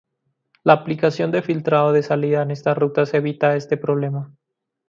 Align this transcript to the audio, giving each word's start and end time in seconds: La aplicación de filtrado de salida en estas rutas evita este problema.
La 0.63 0.73
aplicación 0.73 1.29
de 1.29 1.43
filtrado 1.43 1.93
de 1.93 2.01
salida 2.01 2.41
en 2.41 2.49
estas 2.49 2.75
rutas 2.75 3.13
evita 3.13 3.55
este 3.55 3.77
problema. 3.77 4.33